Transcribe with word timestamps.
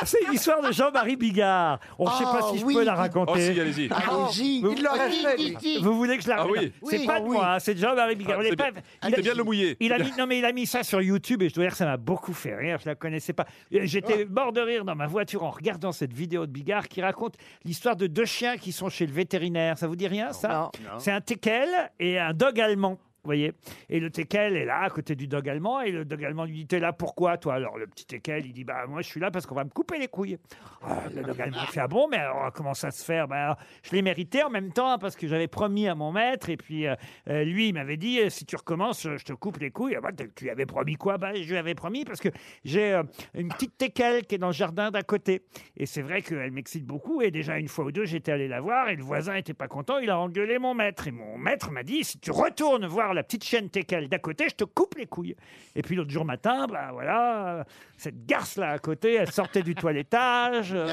C'est 0.04 0.28
l'histoire 0.30 0.60
de 0.62 0.72
Jean-Marie 0.72 1.16
Bigard. 1.16 1.78
On 1.98 2.04
ne 2.06 2.10
sait 2.10 2.24
pas 2.24 2.40
Ah, 2.42 2.48
si 2.52 2.58
je 2.58 2.64
oui, 2.64 2.74
peux 2.74 2.84
la 2.84 2.94
raconter. 2.94 3.32
Oh, 3.34 3.38
si, 3.38 3.60
allez-y. 3.60 3.88
Allez-y. 3.92 4.60
Vous- 4.62 4.72
Il 4.76 4.82
l'aurait 4.82 5.10
fait, 5.10 5.36
lui. 5.36 5.78
Vous 5.80 5.94
voulez 5.96 6.16
que 6.18 6.22
je 6.24 6.28
la 6.28 6.36
Ah 6.36 6.42
raconte 6.42 6.56
oui. 6.58 6.72
C'est 6.90 6.98
Oui. 6.98 7.06
pas 7.06 7.20
de 7.20 7.24
Ah 7.26 7.28
moi, 7.28 7.54
hein, 7.54 7.58
c'est 7.58 7.74
de 7.74 7.80
Jean-Marie 7.80 8.16
Bigard. 8.16 8.38
Ah, 8.38 8.42
Il 8.42 8.46
est 8.46 8.50
c'est 8.50 8.56
pas- 8.56 8.70
bien- 8.70 8.82
il 9.02 9.06
a- 9.06 9.16
c'est 9.16 9.22
bien 9.22 9.32
de 9.32 9.38
le 9.38 9.44
mouiller. 9.44 9.76
Il 9.80 9.92
a 9.92 9.98
mis, 9.98 10.10
non 10.18 10.26
mais 10.26 10.38
il 10.38 10.44
a 10.44 10.52
mis 10.52 10.66
ça 10.66 10.82
sur 10.82 11.00
YouTube 11.00 11.42
et 11.42 11.48
je 11.48 11.54
dois 11.54 11.64
dire 11.64 11.72
que 11.72 11.78
ça 11.78 11.86
m'a 11.86 11.96
beaucoup 11.96 12.32
fait 12.34 12.54
rire. 12.54 12.78
Je 12.82 12.88
la 12.88 12.94
connaissais 12.94 13.32
pas. 13.32 13.46
Et 13.70 13.86
J'étais 13.86 14.24
mort 14.26 14.52
de 14.52 14.60
rire 14.60 14.84
dans 14.84 14.94
ma 14.94 15.06
voiture 15.06 15.42
en 15.44 15.50
regardant 15.50 15.92
cette 15.92 16.12
vidéo 16.12 16.46
de 16.46 16.52
Bigard 16.52 16.88
qui 16.88 17.00
raconte 17.02 17.34
l'histoire 17.64 17.96
de 17.96 18.06
deux 18.06 18.24
chiens 18.24 18.56
qui 18.56 18.72
sont 18.72 18.88
chez 18.88 19.06
le 19.06 19.12
vétérinaire. 19.12 19.78
Ça 19.78 19.86
vous 19.86 19.96
dit 19.96 20.08
rien 20.08 20.32
ça 20.32 20.70
C'est 20.98 21.12
un 21.12 21.20
teckel 21.20 21.68
et 21.98 22.18
un 22.18 22.32
dog 22.32 22.60
allemand. 22.60 22.98
Voyez? 23.26 23.52
Et 23.90 24.00
le 24.00 24.10
teckel 24.10 24.56
est 24.56 24.64
là, 24.64 24.82
à 24.82 24.90
côté 24.90 25.14
du 25.14 25.26
dog 25.26 25.48
allemand, 25.48 25.80
et 25.80 25.90
le 25.90 26.04
dog 26.04 26.24
allemand 26.24 26.44
lui 26.44 26.54
dit 26.54 26.66
T'es 26.66 26.80
là 26.80 26.92
pourquoi, 26.92 27.36
toi? 27.36 27.54
Alors 27.54 27.76
le 27.76 27.86
petit 27.86 28.06
teckel, 28.06 28.46
il 28.46 28.52
dit 28.52 28.64
Bah, 28.64 28.86
moi, 28.88 29.02
je 29.02 29.08
suis 29.08 29.20
là 29.20 29.30
parce 29.30 29.46
qu'on 29.46 29.54
va 29.54 29.64
me 29.64 29.70
couper 29.70 29.98
les 29.98 30.08
couilles. 30.08 30.38
Ah, 30.82 31.02
le 31.14 31.22
dog 31.22 31.40
allemand 31.40 31.58
fait 31.66 31.80
Ah 31.80 31.88
bon, 31.88 32.08
mais 32.08 32.18
alors, 32.18 32.52
comment 32.52 32.74
ça 32.74 32.90
se 32.90 33.04
fait? 33.04 33.26
Bah, 33.26 33.56
Je 33.82 33.90
l'ai 33.92 34.02
mérité 34.02 34.42
en 34.42 34.50
même 34.50 34.72
temps, 34.72 34.98
parce 34.98 35.16
que 35.16 35.26
j'avais 35.26 35.48
promis 35.48 35.88
à 35.88 35.94
mon 35.94 36.12
maître, 36.12 36.48
et 36.48 36.56
puis 36.56 36.86
euh, 36.86 36.94
euh, 37.28 37.44
lui, 37.44 37.68
il 37.68 37.74
m'avait 37.74 37.96
dit 37.96 38.20
euh, 38.20 38.30
Si 38.30 38.46
tu 38.46 38.56
recommences, 38.56 39.02
je 39.02 39.24
te 39.24 39.32
coupe 39.32 39.58
les 39.58 39.70
couilles. 39.70 39.96
Ah, 39.96 40.00
bah, 40.00 40.10
tu 40.12 40.44
lui 40.44 40.50
avais 40.50 40.66
promis 40.66 40.94
quoi? 40.94 41.18
Bah, 41.18 41.34
Je 41.34 41.48
lui 41.48 41.56
avais 41.56 41.74
promis 41.74 42.04
parce 42.04 42.20
que 42.20 42.28
j'ai 42.64 43.00
une 43.34 43.48
petite 43.48 43.76
teckel 43.76 44.24
qui 44.26 44.36
est 44.36 44.38
dans 44.38 44.48
le 44.48 44.52
jardin 44.52 44.90
d'à 44.90 45.02
côté. 45.02 45.42
Et 45.76 45.86
c'est 45.86 46.02
vrai 46.02 46.22
qu'elle 46.22 46.52
m'excite 46.52 46.86
beaucoup, 46.86 47.22
et 47.22 47.30
déjà 47.30 47.58
une 47.58 47.68
fois 47.68 47.86
ou 47.86 47.92
deux, 47.92 48.04
j'étais 48.04 48.32
allé 48.32 48.48
la 48.48 48.60
voir, 48.60 48.88
et 48.88 48.96
le 48.96 49.02
voisin 49.02 49.34
était 49.34 49.54
pas 49.54 49.68
content, 49.68 49.98
il 49.98 50.10
a 50.10 50.18
engueulé 50.18 50.58
mon 50.58 50.74
maître. 50.74 51.08
Et 51.08 51.10
mon 51.12 51.38
maître 51.38 51.70
m'a 51.70 51.82
dit 51.82 52.04
Si 52.04 52.18
tu 52.18 52.30
retournes 52.30 52.86
voir 52.86 53.14
la 53.16 53.24
petite 53.24 53.44
chienne 53.44 53.68
teckel 53.68 54.08
d'à 54.08 54.18
côté, 54.18 54.48
je 54.48 54.54
te 54.54 54.64
coupe 54.64 54.94
les 54.96 55.06
couilles. 55.06 55.34
Et 55.74 55.82
puis 55.82 55.96
l'autre 55.96 56.10
jour 56.10 56.24
matin, 56.24 56.66
bah 56.68 56.90
voilà, 56.92 57.66
cette 57.96 58.26
garce-là 58.26 58.72
à 58.72 58.78
côté, 58.78 59.14
elle 59.14 59.32
sortait 59.32 59.62
du 59.62 59.74
toilettage, 59.74 60.72
euh, 60.72 60.88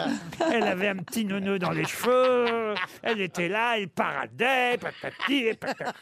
elle 0.51 0.63
avait 0.63 0.87
un 0.87 0.97
petit 0.97 1.25
neuneu 1.25 1.59
dans 1.59 1.71
les 1.71 1.85
cheveux, 1.85 2.73
elle 3.03 3.21
était 3.21 3.49
là, 3.49 3.77
elle 3.77 3.89
paradait, 3.89 4.77
patati 4.77 5.53
patata. 5.59 5.93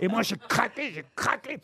Et 0.00 0.08
moi, 0.08 0.22
j'ai 0.22 0.36
craqué, 0.36 0.92
j'ai 0.92 1.04
craqué. 1.14 1.58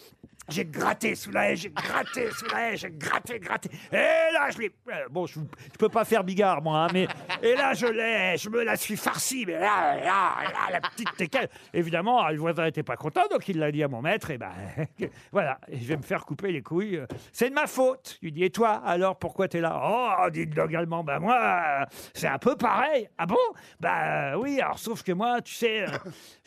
J'ai 0.48 0.64
gratté 0.66 1.14
sous 1.14 1.30
la 1.30 1.50
haie, 1.50 1.56
j'ai 1.56 1.70
gratté 1.70 2.30
sous 2.30 2.44
la 2.52 2.70
haie, 2.72 2.76
j'ai 2.76 2.90
gratté, 2.90 3.38
gratté. 3.38 3.70
Et 3.92 3.96
là, 3.96 4.50
je 4.50 4.58
l'ai. 4.58 4.72
euh, 4.90 4.92
Bon, 5.10 5.26
je, 5.26 5.34
je 5.40 5.78
peux 5.78 5.88
pas 5.88 6.04
faire 6.04 6.22
bigard, 6.22 6.60
moi, 6.62 6.84
hein, 6.84 6.88
mais. 6.92 7.08
Et 7.42 7.54
là, 7.54 7.72
je 7.74 7.86
l'ai, 7.86 8.36
je 8.36 8.50
me 8.50 8.62
la 8.62 8.76
suis 8.76 8.96
farcie, 8.96 9.44
mais 9.46 9.54
là, 9.58 9.96
là, 9.96 10.34
là, 10.42 10.70
la 10.72 10.80
petite 10.80 11.16
teckel. 11.16 11.48
Évidemment, 11.72 12.28
le 12.28 12.36
voisin 12.38 12.64
n'était 12.64 12.82
pas 12.82 12.96
content, 12.96 13.22
donc 13.30 13.48
il 13.48 13.58
l'a 13.58 13.72
dit 13.72 13.82
à 13.82 13.88
mon 13.88 14.02
maître, 14.02 14.30
et 14.30 14.38
ben, 14.38 14.52
voilà, 15.32 15.58
je 15.72 15.84
vais 15.86 15.96
me 15.96 16.02
faire 16.02 16.24
couper 16.26 16.52
les 16.52 16.62
couilles. 16.62 17.00
C'est 17.32 17.48
de 17.48 17.54
ma 17.54 17.66
faute. 17.66 18.18
Il 18.22 18.32
dit, 18.32 18.44
et 18.44 18.50
toi, 18.50 18.82
alors, 18.84 19.18
pourquoi 19.18 19.48
t'es 19.48 19.60
là? 19.60 19.80
Oh, 19.82 20.30
dit 20.30 20.40
le 20.44 20.54
dog 20.54 20.74
allemand, 20.74 21.04
ben 21.04 21.20
moi, 21.20 21.36
euh, 21.80 21.84
c'est 22.12 22.28
un 22.28 22.38
peu 22.38 22.54
pareil. 22.56 23.08
Ah 23.18 23.26
bon? 23.26 23.36
Bah 23.80 24.36
oui, 24.38 24.60
alors, 24.60 24.78
sauf 24.78 25.02
que 25.02 25.12
moi, 25.12 25.40
tu 25.40 25.54
sais, 25.54 25.82
euh, 25.82 25.86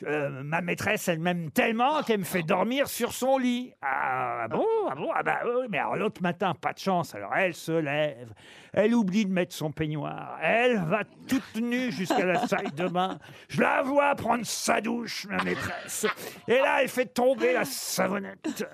euh, 0.05 0.43
ma 0.43 0.61
maîtresse, 0.61 1.07
elle 1.07 1.19
m'aime 1.19 1.49
tellement 1.51 2.03
qu'elle 2.03 2.19
me 2.19 2.23
fait 2.25 2.43
dormir 2.43 2.87
sur 2.87 3.11
son 3.13 3.37
lit. 3.37 3.73
Ah 3.89 4.47
bon? 4.49 4.65
Ah 4.89 4.95
bon? 4.95 5.09
Ah 5.13 5.23
bah 5.23 5.39
oui, 5.45 5.67
mais 5.69 5.77
alors 5.77 5.95
l'autre 5.95 6.21
matin, 6.21 6.53
pas 6.59 6.73
de 6.73 6.79
chance. 6.79 7.15
Alors 7.15 7.33
elle 7.35 7.53
se 7.53 7.71
lève, 7.71 8.33
elle 8.73 8.93
oublie 8.93 9.25
de 9.25 9.31
mettre 9.31 9.55
son 9.55 9.71
peignoir, 9.71 10.37
elle 10.41 10.83
va 10.83 11.03
toute 11.27 11.55
nue 11.55 11.91
jusqu'à 11.91 12.25
la 12.25 12.37
salle 12.47 12.71
de 12.73 12.87
bain. 12.87 13.17
Je 13.49 13.61
la 13.61 13.81
vois 13.81 14.13
prendre 14.15 14.45
sa 14.45 14.81
douche, 14.81 15.25
ma 15.29 15.43
maîtresse. 15.43 16.05
Et 16.47 16.59
là, 16.59 16.81
elle 16.81 16.89
fait 16.89 17.05
tomber 17.05 17.53
la 17.53 17.65
savonnette. 17.65 18.65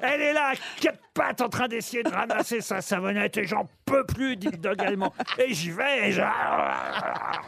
Elle 0.00 0.20
est 0.20 0.32
là, 0.32 0.52
à 0.52 0.80
quatre 0.80 1.00
pattes, 1.14 1.40
en 1.40 1.48
train 1.48 1.68
d'essayer 1.68 2.02
de 2.02 2.10
ramasser 2.10 2.60
sa 2.60 2.80
savonnette, 2.80 3.36
et 3.36 3.44
j'en 3.44 3.68
peux 3.84 4.04
plus, 4.04 4.36
dit 4.36 4.50
le 4.50 4.58
dog 4.58 4.80
allemand. 4.80 5.12
Et 5.38 5.54
j'y 5.54 5.70
vais, 5.70 6.08
et 6.08 6.12
je... 6.12 6.22
Ah, 6.22 7.40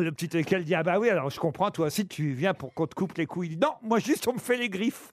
le 0.00 0.12
petit 0.12 0.36
équel 0.36 0.64
dit 0.64 0.74
Ah 0.74 0.82
bah 0.82 0.98
oui, 0.98 1.08
alors 1.08 1.30
je 1.30 1.38
comprends, 1.38 1.70
toi 1.70 1.86
aussi 1.86 2.06
tu 2.06 2.32
viens 2.32 2.54
pour 2.54 2.74
qu'on 2.74 2.86
te 2.86 2.94
coupe 2.94 3.16
les 3.16 3.26
couilles. 3.26 3.48
Il 3.48 3.50
dit, 3.50 3.58
Non, 3.58 3.74
moi 3.82 3.98
juste 3.98 4.26
on 4.28 4.34
me 4.34 4.38
fait 4.38 4.56
les 4.56 4.68
griffes. 4.68 5.12